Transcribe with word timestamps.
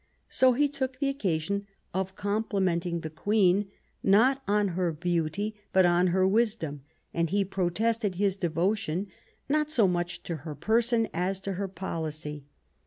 So 0.29 0.53
he 0.53 0.67
took 0.67 0.97
the 0.97 1.09
occasion 1.09 1.67
of 1.93 2.15
complimenting 2.15 3.01
the 3.01 3.09
Queen, 3.11 3.69
not 4.01 4.41
on 4.47 4.69
her 4.69 4.91
beauty, 4.91 5.53
but 5.71 5.85
on 5.85 6.07
her 6.07 6.27
wisdom; 6.27 6.81
and 7.13 7.29
he 7.29 7.45
protested 7.45 8.15
his 8.15 8.35
devotion, 8.35 9.09
not 9.47 9.69
so 9.69 9.87
much 9.87 10.23
to 10.23 10.37
her 10.37 10.55
person, 10.55 11.07
as 11.13 11.39
to 11.41 11.53
her 11.53 11.67
policy. 11.67 12.45